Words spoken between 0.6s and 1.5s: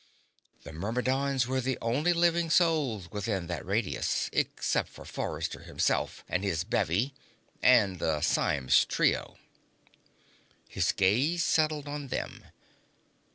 The Myrmidons